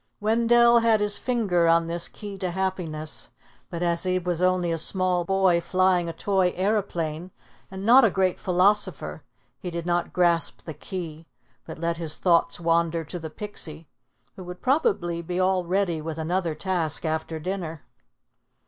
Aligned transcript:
Wendell 0.19 0.79
had 0.79 0.99
his 0.99 1.19
finger 1.19 1.67
on 1.67 1.85
this 1.85 2.07
key 2.07 2.35
to 2.39 2.49
happiness, 2.49 3.29
but 3.69 3.83
as 3.83 4.01
he 4.01 4.17
was 4.17 4.41
only 4.41 4.71
a 4.71 4.77
small 4.79 5.23
boy 5.25 5.61
flying 5.61 6.09
a 6.09 6.13
toy 6.13 6.53
aeroplane, 6.55 7.29
and 7.69 7.85
not 7.85 8.03
a 8.03 8.09
great 8.09 8.39
philosopher, 8.39 9.23
he 9.59 9.69
did 9.69 9.85
not 9.85 10.11
grasp 10.11 10.63
the 10.63 10.73
key, 10.73 11.27
but 11.67 11.77
let 11.77 11.97
his 11.97 12.17
thoughts 12.17 12.59
wander 12.59 13.03
to 13.03 13.19
the 13.19 13.29
Pixie, 13.29 13.87
who 14.35 14.43
would 14.43 14.63
probably 14.63 15.21
be 15.21 15.39
all 15.39 15.65
ready 15.65 16.01
with 16.01 16.17
another 16.17 16.55
task 16.55 17.05
after 17.05 17.39
dinner. 17.39 17.83